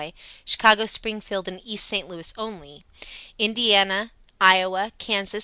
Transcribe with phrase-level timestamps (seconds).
[0.45, 2.07] (Chicago, Springfield and East St.
[2.09, 2.83] Louis only),
[3.37, 4.09] Ind., Ia.,
[4.97, 5.35] Kans.